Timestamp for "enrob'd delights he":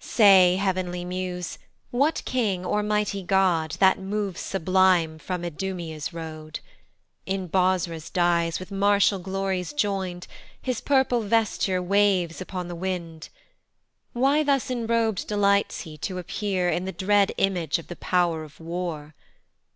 14.72-15.96